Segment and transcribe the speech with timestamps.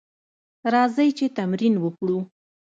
[0.73, 2.17] راځئ چې تمرین وکړو: